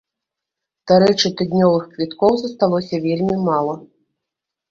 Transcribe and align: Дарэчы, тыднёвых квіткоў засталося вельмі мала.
Дарэчы, 0.91 1.27
тыднёвых 1.41 1.83
квіткоў 1.91 2.33
засталося 2.43 2.95
вельмі 3.05 3.35
мала. 3.51 3.75